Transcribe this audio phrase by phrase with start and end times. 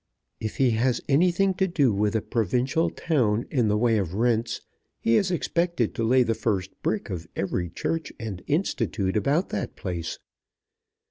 [0.39, 4.61] If he has anything to do with a provincial town in the way of rents
[4.99, 9.69] he is expected to lay the first brick of every church and institute about the
[9.75, 10.17] place.